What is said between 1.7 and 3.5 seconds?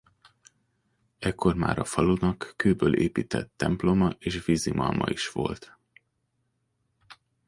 a falunak kőből épített